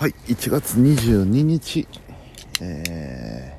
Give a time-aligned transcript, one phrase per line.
[0.00, 1.86] はい1月22日
[2.62, 3.54] え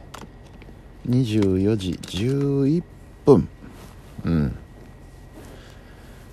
[1.06, 2.84] ー、24時11
[3.28, 3.48] 分。
[4.26, 4.58] うん。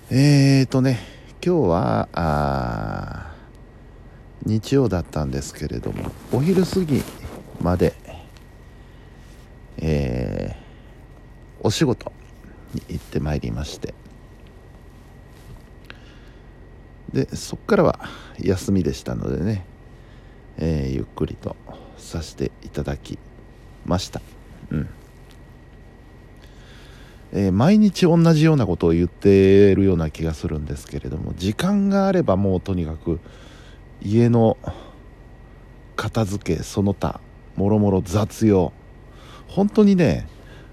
[0.09, 0.97] えーとね
[1.45, 3.35] 今日はあ
[4.47, 7.03] 日曜だったんですけれどもお昼過ぎ
[7.61, 7.93] まで
[9.77, 12.11] えー、お仕事
[12.73, 13.93] に行ってまいりまして。
[17.13, 17.99] でそっからは
[18.39, 19.65] 休みでしたのでね、
[20.59, 21.55] えー、ゆっくりと
[21.97, 23.17] させていただき
[23.85, 24.21] ました。
[24.69, 24.89] うん。
[27.31, 33.19] えー、毎日同じようなことを言ってるような気がするんですけれども時間があればもうとにかく
[34.01, 34.57] 家の
[35.95, 37.21] 片付けその他
[37.55, 38.73] もろもろ雑用。
[39.47, 40.27] 本当にね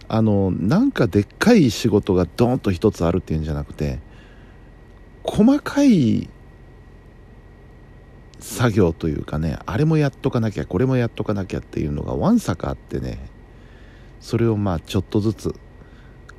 [0.08, 3.98] あのなんかでっかい仕事がドーンと一つあるっていうんじゃなくて
[5.24, 6.28] 細かい
[8.38, 13.18] 作業というかねあれもやっとかなきゃこれもやっとかなきゃっていうのがわんさかあってね
[14.20, 15.54] それをまあちょっとずつ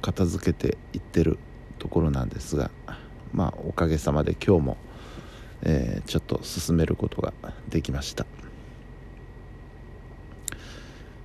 [0.02, 1.38] 片付けていってる
[1.80, 2.72] ところなんですが
[3.34, 4.78] まあおかげさまで今日も、
[5.64, 7.34] えー、ちょっと進めることが
[7.70, 8.26] できました。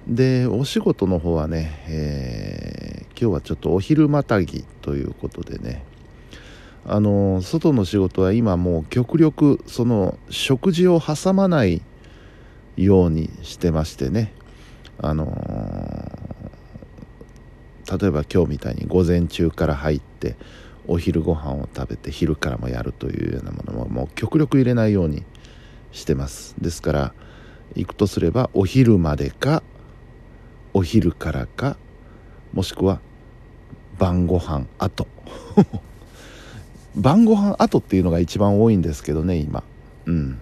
[0.06, 5.84] でお仕事の方はね、えー、今日はちょっとお昼またぎということでね
[6.84, 11.80] あの外の仕事は今もう極力その食事を挟まない
[12.76, 14.32] ようにしてましてね。
[14.98, 15.26] あの
[18.00, 20.36] 例えば今日みたいに午前中から入って
[20.86, 25.24] お昼ご飯を食べて昼からもやるというようなものももう極力入れないように
[25.92, 26.54] してます。
[26.60, 27.14] ですから
[27.74, 29.62] 行くとすればお昼までか
[30.74, 31.76] お昼からか
[32.52, 33.00] もしくは
[33.98, 35.06] 晩ご飯後。
[36.96, 39.62] 晩ご飯後っていうのが一番多いんですけどね今。
[40.06, 40.38] うん。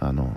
[0.00, 0.32] あの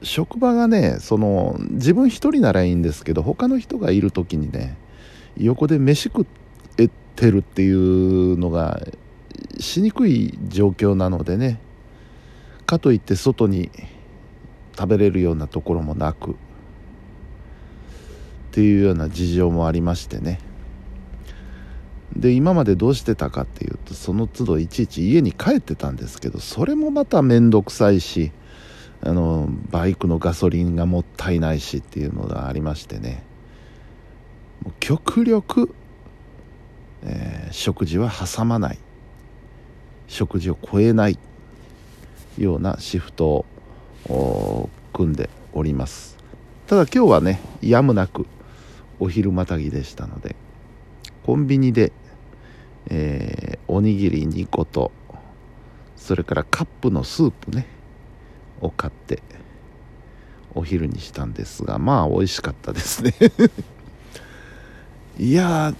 [0.00, 4.76] ー、職場がねその自分一人ならいいんですけど他の人がいる時にね
[5.36, 6.26] 横で飯食っ
[7.16, 8.80] てるっていうのが
[9.58, 11.58] しにくい状況なのでね
[12.66, 13.70] かといって外に
[14.76, 16.34] 食べれるようなところもなくっ
[18.52, 20.38] ていうような事情もありましてね。
[22.16, 28.30] で今までどうしてたかっていうとその都度いちいち家に帰ってたんですけどそれもまた面倒くさいし
[29.02, 33.22] あのバイクのガソリンがもったいないしっていうのがありましてね。
[34.80, 35.74] 極力、
[37.02, 38.78] えー、食事は挟まない。
[40.06, 41.18] 食事を超えない。
[42.38, 43.44] ようなシフト
[44.08, 46.16] を組んでおります。
[46.66, 48.26] ただ今日はねやむなく
[48.98, 50.34] お昼またぎでしたので
[51.24, 51.90] コンビニで、
[52.88, 54.92] えー、おにぎり2個と
[55.96, 57.66] それからカップのスープね
[58.60, 59.22] を買って
[60.54, 63.14] お昼にしたんですがまあ美味しかったですね。
[65.18, 65.74] いや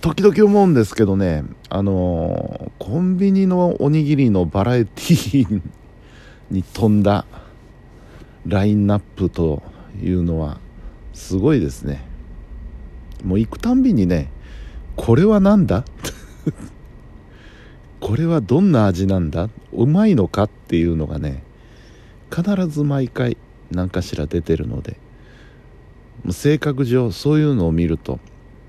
[0.00, 5.62] 時々思うんですけどねあのー、コンビニのおにぎりのバラエティー
[6.50, 7.24] に富んだ
[8.46, 9.62] ラインナップと
[10.02, 10.58] いうのは
[11.12, 12.08] すごいですね。
[13.24, 14.30] もう行くたんびにね
[14.96, 15.84] これは何だ？
[18.00, 19.50] これはどんな味なんだ？
[19.72, 21.42] うまいのかっていうのがね
[22.34, 23.36] 必ず毎回
[23.70, 24.96] 何かしら出てるので
[26.30, 28.18] 性格上そういうのを見ると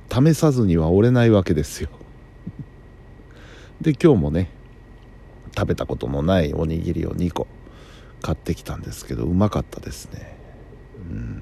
[0.09, 1.89] 試さずには折れないわけですよ。
[3.81, 4.49] で今日もね
[5.55, 7.47] 食べたことのないおにぎりを2個
[8.21, 10.37] 買ってきたんですけどうまかったですね。
[11.09, 11.41] うん。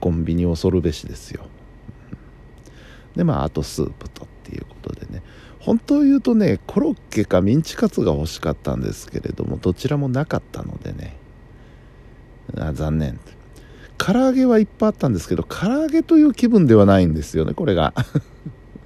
[0.00, 1.46] コンビニ恐るべしですよ。
[3.16, 4.66] でまああとスープとっていう
[5.64, 11.16] 本当を言うとねコロッケかミンチカツが欲しかったんですけれどもどちらもなかったのでね。
[12.58, 13.18] あ残念。
[13.96, 17.94] 唐揚げはいっぱいあったんですけど唐揚げという気分ではないんですよねこれが。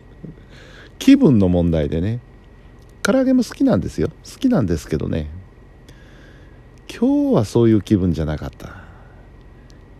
[1.00, 2.20] 気分の問題でね。
[3.02, 4.10] 唐揚げも好きなんですよ。
[4.24, 5.30] 好きなんですけどね。
[6.88, 8.68] 今日はそういう気分じゃなかった。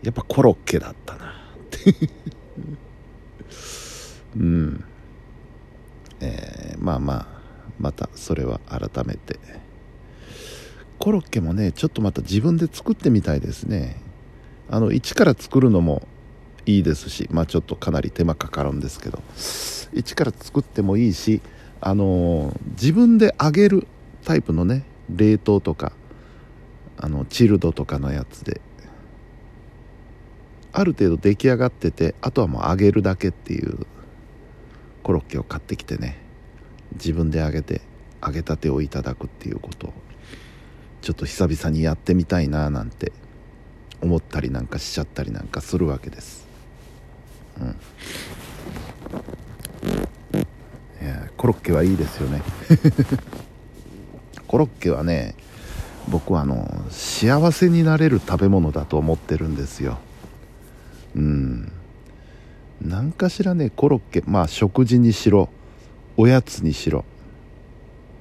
[0.05, 1.35] やっぱコロッケだったな。
[4.37, 4.85] うん。
[6.21, 7.27] えー、まあまあ
[7.79, 9.39] またそれは改めて。
[10.99, 14.01] コロッケもねちょっとまた自分で作ってみたいですね。
[14.69, 16.07] あの一から作るのも
[16.67, 19.23] いいですしまあちょっとかなり手間かかるんですけど。
[19.93, 21.41] 一から作ってもいいし
[21.81, 23.87] あのー、自分で揚げる
[24.25, 25.93] タイプのね冷凍とか
[26.99, 28.61] あのチルドとかのやつで
[30.73, 33.87] ある程度出来上がっててあとはもう揚げるだけっていう
[35.29, 36.17] ッケを買ってきてね
[36.95, 37.83] 自分で揚げて
[38.25, 39.93] 揚げたてをいただくっていうことを
[41.03, 43.13] ちょっと久々にやってみたいななんて
[44.01, 46.47] 思ったりなんかしちゃったりなんかするわけです。
[47.61, 47.69] うん。
[51.01, 52.43] いやコロッケはいいですよね。
[54.47, 55.35] コロッケはね
[56.09, 59.99] 僕はあの幸せになれる食べ物だと思ってるんですよ。
[61.15, 61.73] うん。
[62.81, 65.49] 何かしらねコロッケまあ食事にしろ
[66.17, 67.05] おやつにしろ。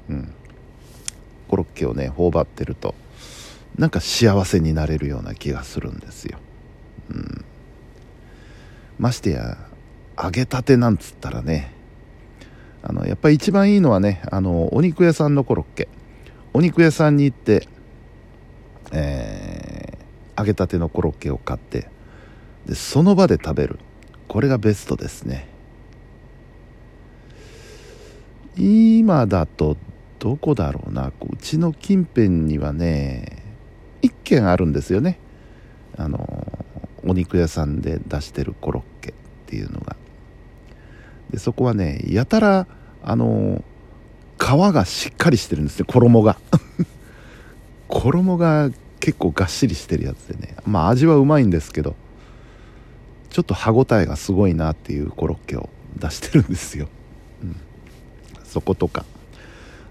[0.10, 0.34] うん。
[1.48, 2.94] コロッケをね頬張ってると
[3.78, 6.40] なんか幸せになれるような気がするんですよ、
[7.10, 7.46] うん、
[9.00, 9.58] ましてや
[10.22, 11.74] 揚げたてなんつったらね
[12.84, 15.88] あのやっぱり一番いいのはねあのお肉屋さんのコロッケ。
[16.54, 17.68] お肉屋さんに行って
[18.92, 21.90] えー、揚げたてのコロッケを買って
[22.66, 23.80] でその場で食べる。
[24.28, 25.48] これがベストですね。
[28.58, 29.78] 今だと
[30.20, 31.08] どこだろうな。
[31.08, 33.44] うちの近辺にはね
[34.02, 35.20] 1軒あるんですよね。
[35.98, 36.66] あの
[37.04, 39.14] お肉屋さんで出してるコロッケっ
[39.46, 39.96] ていうのが。
[41.30, 42.68] でそこはねやたら
[43.04, 43.64] あの
[44.40, 45.86] 皮がしっかりしてるんですね。
[45.88, 46.38] 衣が。
[47.88, 48.70] 衣が
[49.00, 50.56] 結構がっしりしてるやつでね。
[50.66, 51.96] まあ味はうまいんですけど。
[53.38, 56.88] ちょっと歯ごたえがすごいなっていうコロッケを出してるんですよ、
[57.44, 57.56] うん、
[58.44, 59.06] そことか。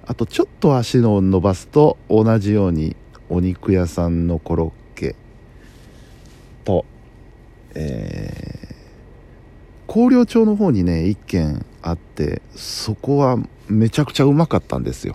[0.05, 2.97] あとちょっと足を伸ばすと同じように
[3.29, 5.15] お肉屋さんのコロッケ
[6.65, 6.85] と
[7.77, 13.39] えー、広陵町の方にね1軒あってそこは
[13.69, 15.15] めちゃくちゃうまかったんですよ。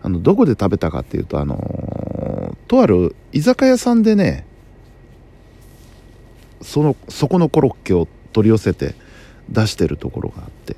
[0.00, 4.46] あのどこで食べたかっていうとあのー、とある居酒屋さんでね
[6.62, 8.94] そのそこのコロッケを取り寄せて
[9.48, 10.76] 出してるところがあって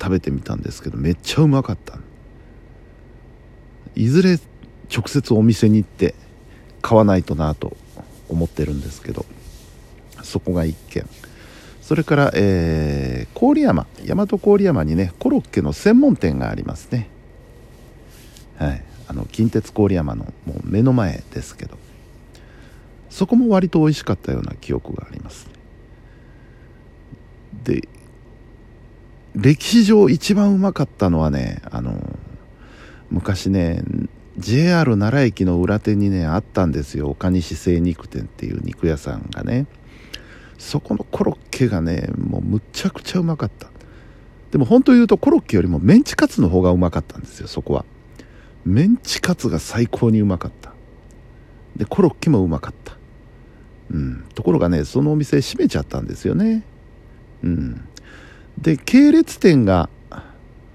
[0.00, 1.98] 食べてみたんですけどめっちゃうまかった
[3.94, 4.38] いずれ
[4.94, 6.14] 直接お店に行って
[6.82, 7.76] 買わないとなと
[8.28, 9.26] 思ってるんですけど
[10.22, 11.08] そこが1軒。
[11.80, 17.08] それから、えー、郡山大和郡山にねコロッケの専門店がありますね。
[18.58, 21.78] はい、あの近鉄郡山のもう目の前ですけど。
[23.10, 25.48] そこも割と美味しかったような記憶があります、
[27.64, 27.88] で
[29.34, 32.18] 歴史上一番うまかったのはねあの
[33.10, 33.82] 昔ね
[34.38, 37.10] JR 奈良駅の裏手にねあったんですよ。
[37.10, 39.66] 岡西精肉店っていう肉屋さんがね。
[40.58, 43.68] そこのコロッケがねもうむちゃくちゃうまかった。
[44.50, 47.84] でも本当言うとコロッケよりもメンチカツの方がうまかったんですよそこは。
[48.64, 50.72] メンチカツが最高にうまかった。
[51.76, 52.97] でコロッケもうまかった。
[53.90, 54.24] うん。
[54.34, 56.62] ところがねそのお店閉めちゃったんですよね。
[57.42, 57.88] うん。
[58.60, 59.88] で系列店が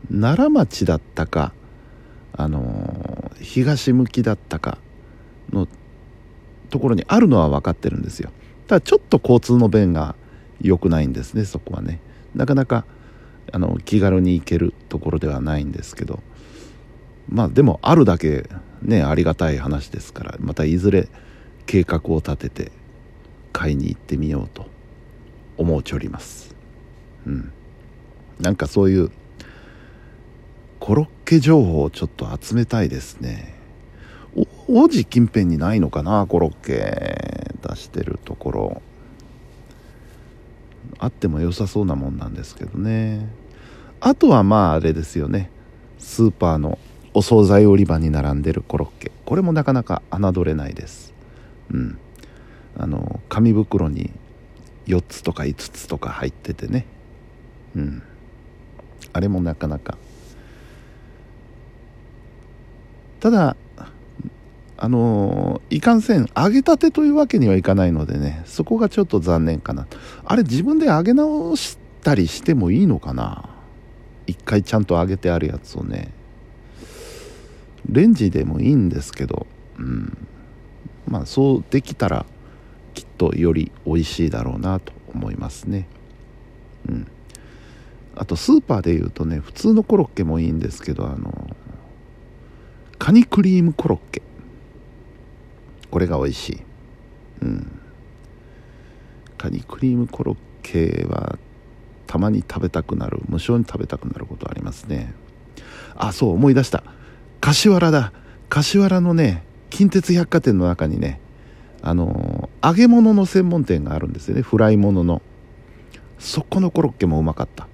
[0.10, 1.54] 奈良町だったか
[2.36, 4.78] あのー、東向きだったか
[5.52, 5.68] の
[6.70, 8.32] ところにあるのは分かってるんですよ。
[8.68, 10.16] ただちょっと交通の便が
[10.62, 12.00] 良くないんですねそこはね。
[12.36, 12.86] なかなか
[13.52, 16.22] あの気軽に行けるところではないんですけど。
[17.30, 18.50] まあでもあるだけ
[18.82, 21.08] ねありがたい話ですからまたいずれ
[21.66, 22.72] 計画を立てて
[23.54, 24.66] 買いに行ってみようと
[25.58, 26.54] 思うちょります。
[27.26, 27.54] うん。
[28.42, 29.12] なんかそういう
[30.80, 33.54] コロッケ情報をちょっと集めたいですね。
[34.68, 36.26] 王子近辺にないのかな？
[36.28, 38.82] コロッケ出してるところ。
[40.98, 43.30] あっても良さそうなもんなんですけどね。
[44.00, 45.50] あとはまああれですよね。
[46.00, 46.80] スーパーの
[47.14, 49.12] お惣菜売り場に並んでるコロッケ。
[49.26, 51.14] これもなかなか侮れないです。
[51.72, 51.98] うん。
[52.78, 54.12] あの紙袋に
[54.88, 56.86] 4つとか5つとか入っててね。
[57.76, 58.04] うん。
[59.12, 59.98] あれもなかなか。
[63.20, 63.56] ただ
[64.78, 69.88] あのいかんせん揚げたてというわけにはいかないのでねそこがちょっと残念かな。
[70.26, 73.50] あれ自分で揚げ直したりしてもいいのかな。
[74.28, 76.12] 一回ちゃんと揚げてあるやつをね。
[77.90, 79.46] レンジでもいいんですけど、
[79.78, 80.18] うん、
[81.08, 82.26] まあそうできたら
[83.18, 85.88] とより美味しいだろうなと思いますね。
[86.88, 87.08] うん。
[88.16, 91.50] あとスーパーでいうとね普通のコロッケもいいんですけどあの
[93.00, 94.22] カニクリームコロッケ。
[95.90, 96.62] これが美味しい。
[97.42, 97.80] うん。
[99.38, 101.38] カニクリームコロッケは
[102.08, 103.20] たまに食べたくなる。
[103.28, 105.14] 無性に食べたくなることありますね。
[105.96, 106.84] あそう思い出した。
[107.42, 108.14] 柏原だ。
[108.50, 111.20] 柏原のね近鉄百貨店の中にね
[111.82, 114.42] あのー、揚げ物の専門店があるんですよね。
[114.42, 115.22] フライ物の。
[116.18, 117.68] そこのコロッケもうまかった。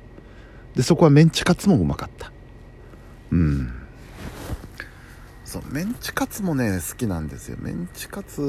[0.76, 2.32] でそこはメンチカツもうまかった。
[3.32, 3.72] うん。
[5.46, 7.58] そうメンチカツもね好きなんですよ。
[7.60, 8.42] メンチカツ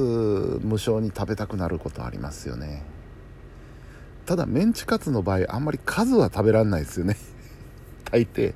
[0.62, 2.84] 無償に食べたくなることありますよね。
[4.24, 7.16] ただメンチカツの場合あんまり数は食べられないですよね。
[8.10, 8.54] 大抵。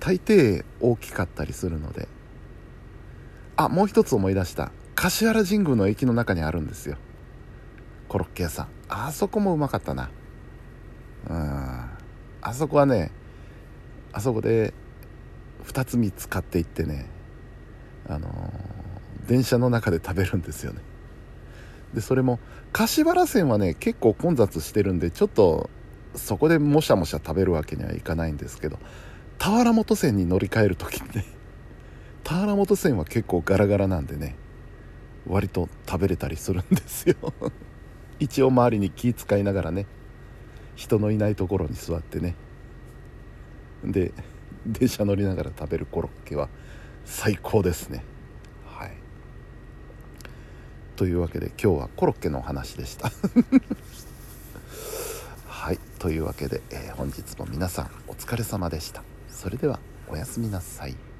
[0.00, 2.08] 大抵大きかったりするので。
[3.54, 4.72] あもう一つ思い出した。
[4.96, 6.96] 柏原神宮の駅の中にあるんですよ。
[8.12, 8.68] コロッケ屋さん。
[8.90, 10.10] あそこもうまかったな。
[11.30, 11.90] うん。
[12.42, 13.10] あそこはね
[14.12, 14.74] あそこで
[15.64, 17.08] 2つ3つ買っていってね
[18.06, 20.80] あのー、電車の中で食べるんですよね。
[21.94, 22.38] でそれも
[22.74, 25.70] 柏原線はね結構混雑してるんでちょっと
[26.14, 28.78] そこでもしゃもしゃ食べるわけにはいかないんですけど
[29.38, 31.24] 田原本線に乗り換える時にね
[32.24, 34.36] 田原本線は結構ガラガラなんでね
[35.26, 37.16] 割と食べれたりするんですよ。
[38.22, 39.86] 一応周りに気使いながらね
[40.76, 42.36] 人のいないところに座ってね。
[43.84, 44.12] で
[44.64, 46.48] 電車乗りながら食べるコロッケは
[47.04, 48.04] 最高ですね。
[48.64, 48.92] はい。
[50.94, 53.10] というわけで今日はコロッケのお話でした。
[55.46, 55.80] はい。
[55.98, 59.02] というわけで、えー、本日も皆さんお疲れ様でした。
[59.28, 61.11] それではおやすみなさい。